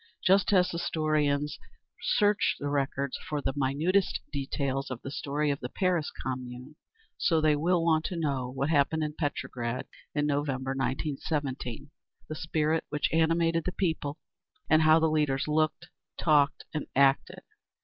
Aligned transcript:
Just 0.25 0.51
as 0.51 0.71
historians 0.71 1.59
search 2.01 2.55
the 2.59 2.69
records 2.69 3.17
for 3.19 3.39
the 3.39 3.53
minutest 3.55 4.19
details 4.33 4.89
of 4.89 4.99
the 5.03 5.11
story 5.11 5.51
of 5.51 5.59
the 5.59 5.69
Paris 5.69 6.09
Commune, 6.23 6.75
so 7.19 7.39
they 7.39 7.55
will 7.55 7.85
want 7.85 8.03
to 8.05 8.15
know 8.15 8.49
what 8.49 8.71
happened 8.71 9.03
in 9.03 9.13
Petrograd 9.13 9.85
in 10.15 10.25
November, 10.25 10.71
1917, 10.71 11.91
the 12.27 12.33
spirit 12.33 12.83
which 12.89 13.13
animated 13.13 13.63
the 13.63 13.71
people, 13.71 14.17
and 14.67 14.81
how 14.81 14.97
the 14.97 15.05
leaders 15.05 15.47
looked, 15.47 15.89
talked 16.17 16.65
and 16.73 16.87
acted. 16.95 17.43